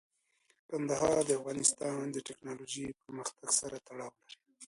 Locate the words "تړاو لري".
3.87-4.37